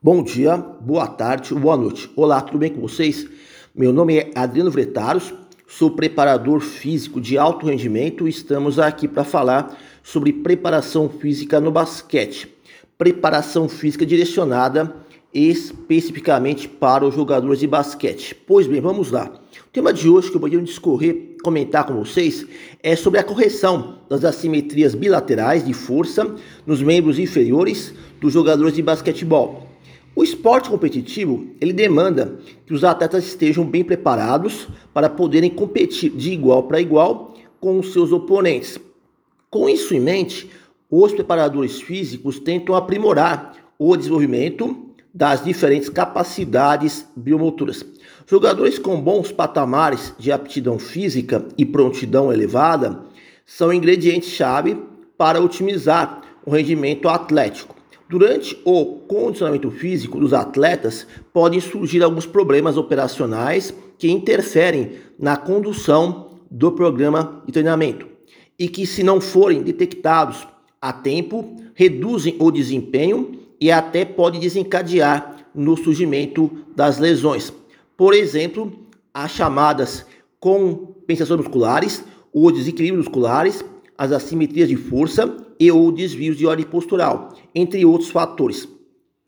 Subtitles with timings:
[0.00, 2.08] Bom dia, boa tarde, boa noite.
[2.14, 3.26] Olá, tudo bem com vocês?
[3.74, 5.34] Meu nome é Adriano Vretaros,
[5.66, 11.72] sou preparador físico de alto rendimento e estamos aqui para falar sobre preparação física no
[11.72, 12.48] basquete.
[12.96, 14.94] Preparação física direcionada
[15.34, 18.36] especificamente para os jogadores de basquete.
[18.36, 19.28] Pois bem, vamos lá.
[19.66, 22.46] O tema de hoje que eu vou discorrer, comentar com vocês
[22.84, 28.82] é sobre a correção das assimetrias bilaterais de força nos membros inferiores dos jogadores de
[28.82, 29.67] basquetebol.
[30.18, 36.32] O esporte competitivo, ele demanda que os atletas estejam bem preparados para poderem competir de
[36.32, 38.80] igual para igual com os seus oponentes.
[39.48, 40.50] Com isso em mente,
[40.90, 47.86] os preparadores físicos tentam aprimorar o desenvolvimento das diferentes capacidades biomotoras.
[48.26, 53.04] Jogadores com bons patamares de aptidão física e prontidão elevada
[53.46, 54.82] são ingredientes-chave
[55.16, 57.77] para otimizar o rendimento atlético.
[58.08, 66.30] Durante o condicionamento físico dos atletas, podem surgir alguns problemas operacionais que interferem na condução
[66.50, 68.06] do programa de treinamento
[68.58, 70.48] e que, se não forem detectados
[70.80, 77.52] a tempo, reduzem o desempenho e até pode desencadear no surgimento das lesões.
[77.94, 78.72] Por exemplo,
[79.12, 80.06] as chamadas
[80.40, 82.02] compensações musculares,
[82.32, 83.62] os desequilíbrios musculares,
[83.98, 88.68] as assimetrias de força e ou desvios de ordem postural, entre outros fatores.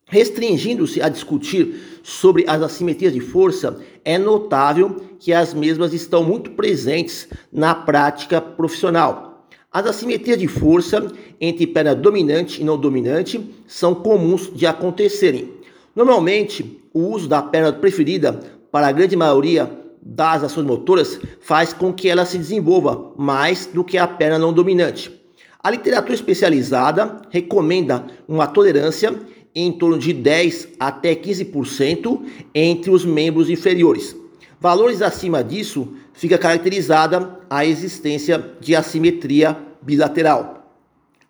[0.06, 6.51] Restringindo-se a discutir sobre as assimetrias de força, é notável que as mesmas estão muito
[6.51, 9.47] presentes na prática profissional.
[9.73, 11.06] As assimetrias de força
[11.41, 15.53] entre perna dominante e não dominante são comuns de acontecerem.
[15.95, 18.33] Normalmente, o uso da perna preferida
[18.73, 19.70] para a grande maioria
[20.03, 24.53] das ações motoras faz com que ela se desenvolva mais do que a perna não
[24.53, 25.19] dominante.
[25.62, 29.14] A literatura especializada recomenda uma tolerância
[29.55, 34.17] em torno de 10 até 15% entre os membros inferiores.
[34.58, 40.74] Valores acima disso fica caracterizada a existência de assimetria bilateral.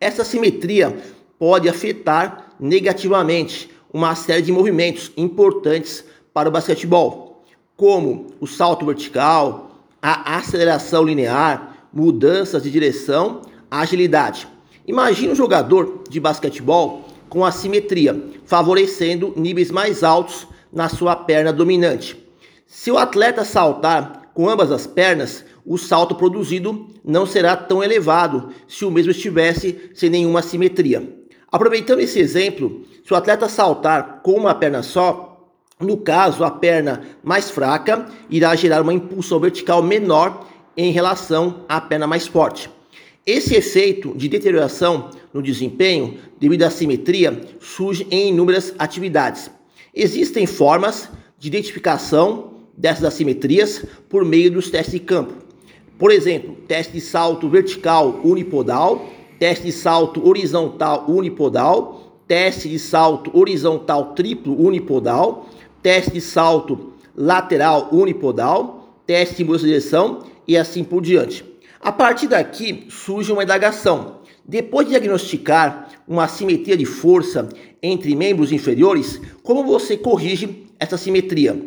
[0.00, 0.96] Essa assimetria
[1.36, 7.42] pode afetar negativamente uma série de movimentos importantes para o basquetebol,
[7.76, 14.48] como o salto vertical, a aceleração linear, mudanças de direção agilidade.
[14.86, 22.16] Imagine um jogador de basquetebol com assimetria, favorecendo níveis mais altos na sua perna dominante.
[22.66, 28.50] Se o atleta saltar com ambas as pernas, o salto produzido não será tão elevado
[28.66, 31.16] se o mesmo estivesse sem nenhuma assimetria.
[31.52, 35.48] Aproveitando esse exemplo, se o atleta saltar com uma perna só,
[35.78, 41.80] no caso a perna mais fraca irá gerar uma impulsão vertical menor em relação à
[41.80, 42.70] perna mais forte.
[43.26, 49.50] Esse efeito de deterioração no desempenho devido à simetria surge em inúmeras atividades.
[49.94, 55.34] Existem formas de identificação dessas assimetrias por meio dos testes de campo.
[55.98, 59.06] Por exemplo, teste de salto vertical unipodal,
[59.38, 65.46] teste de salto horizontal unipodal, teste de salto horizontal triplo unipodal,
[65.82, 71.49] teste de salto lateral unipodal, teste de mudança direção e assim por diante.
[71.82, 74.20] A partir daqui surge uma indagação.
[74.44, 77.48] Depois de diagnosticar uma simetria de força
[77.82, 81.58] entre membros inferiores, como você corrige essa simetria?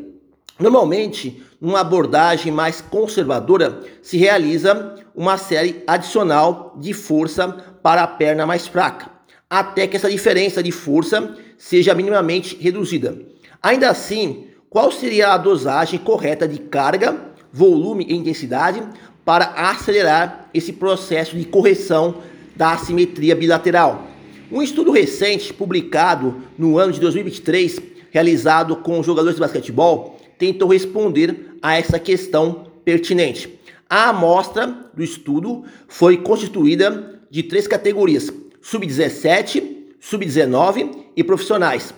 [0.60, 7.48] Normalmente, numa abordagem mais conservadora, se realiza uma série adicional de força
[7.82, 9.10] para a perna mais fraca,
[9.50, 13.18] até que essa diferença de força seja minimamente reduzida.
[13.64, 18.84] Ainda assim, qual seria a dosagem correta de carga, volume e intensidade
[19.26, 22.22] para acelerar esse processo de correção
[22.56, 24.08] da assimetria bilateral.
[24.52, 31.56] Um estudo recente, publicado no ano de 2023, realizado com jogadores de basquetebol, tentou responder
[31.62, 33.60] a essa questão pertinente.
[33.90, 39.64] A amostra do estudo foi constituída de três categorias: sub-17,
[40.00, 41.94] sub-19 e profissionais.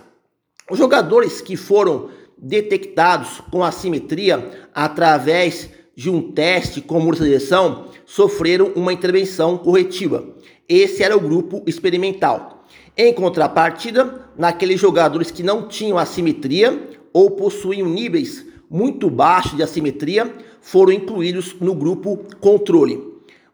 [0.70, 7.86] Os jogadores que foram detectados com assimetria através de um teste com mudança de direção
[8.04, 10.24] sofreram uma intervenção corretiva.
[10.68, 12.66] Esse era o grupo experimental.
[12.94, 20.30] Em contrapartida, naqueles jogadores que não tinham assimetria ou possuíam níveis muito baixos de assimetria,
[20.60, 23.02] foram incluídos no grupo controle.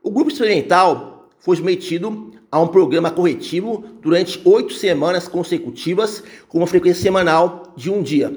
[0.03, 6.67] O grupo experimental foi submetido a um programa corretivo durante oito semanas consecutivas, com uma
[6.67, 8.33] frequência semanal de um dia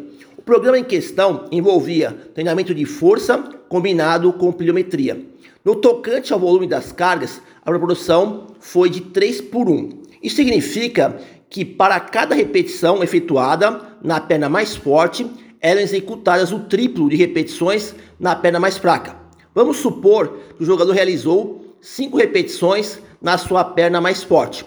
[0.46, 5.26] programa em questão envolvia treinamento de força combinado com pliometria.
[5.64, 9.90] No tocante ao volume das cargas, a proporção foi de 3 por 1.
[10.22, 11.20] Isso significa
[11.50, 15.26] que para cada repetição efetuada na perna mais forte,
[15.60, 19.16] eram executadas o triplo de repetições na perna mais fraca.
[19.54, 24.66] Vamos supor que o jogador realizou 5 repetições na sua perna mais forte.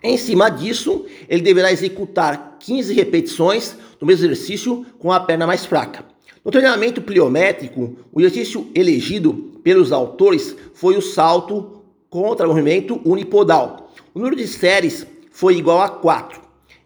[0.00, 5.66] Em cima disso, ele deverá executar 15 repetições do mesmo exercício com a perna mais
[5.66, 6.04] fraca.
[6.44, 13.92] No treinamento pliométrico, o exercício elegido pelos autores foi o salto contra o movimento unipodal.
[14.14, 16.40] O número de séries foi igual a 4.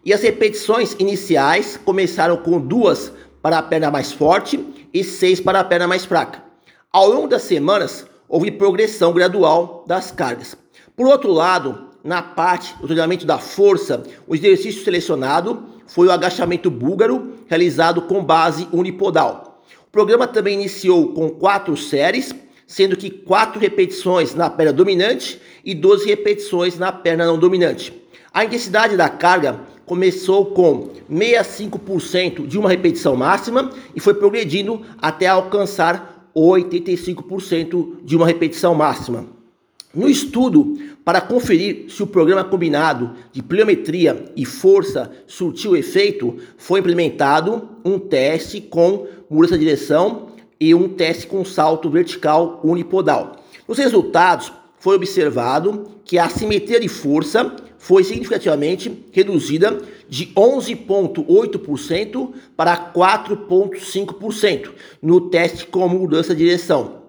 [0.05, 3.11] E as repetições iniciais começaram com duas
[3.41, 4.59] para a perna mais forte
[4.93, 6.43] e seis para a perna mais fraca.
[6.91, 10.55] Ao longo das semanas, houve progressão gradual das cargas.
[10.95, 16.69] Por outro lado, na parte do treinamento da força, o exercício selecionado foi o agachamento
[16.69, 19.61] búlgaro, realizado com base unipodal.
[19.87, 22.33] O programa também iniciou com quatro séries,
[22.65, 27.93] sendo que quatro repetições na perna dominante e 12 repetições na perna não dominante.
[28.33, 35.27] A intensidade da carga começou com 65% de uma repetição máxima e foi progredindo até
[35.27, 39.27] alcançar 85% de uma repetição máxima.
[39.95, 40.75] No estudo,
[41.05, 47.99] para conferir se o programa combinado de pliometria e força surtiu efeito, foi implementado um
[47.99, 50.29] teste com mudança de direção
[50.59, 53.43] e um teste com salto vertical unipodal.
[53.67, 59.79] Nos resultados, foi observado que a simetria de força foi significativamente reduzida
[60.09, 67.02] de 11,8% para 4,5% no teste com mudança de direção.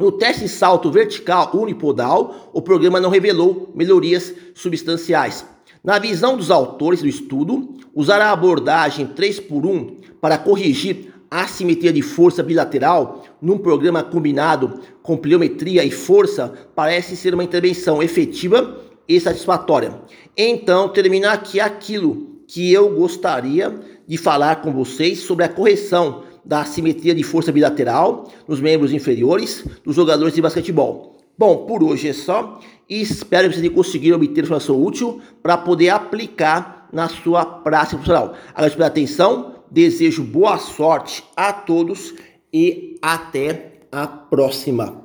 [0.00, 5.44] No teste de salto vertical unipodal, o programa não revelou melhorias substanciais.
[5.84, 11.42] Na visão dos autores do estudo, usar a abordagem 3 por 1 para corrigir a
[11.42, 18.02] assimetria de força bilateral num programa combinado com pliometria e força parece ser uma intervenção
[18.02, 20.00] efetiva e satisfatória.
[20.34, 26.60] Então, termina aqui aquilo que eu gostaria de falar com vocês sobre a correção da
[26.60, 31.16] assimetria de força bilateral nos membros inferiores dos jogadores de basquetebol.
[31.38, 35.88] Bom, por hoje é só e espero que vocês conseguiram obter informação útil para poder
[35.88, 38.34] aplicar na sua prática profissional.
[38.52, 42.14] Agradeço pela atenção, desejo boa sorte a todos
[42.52, 44.99] e até a próxima.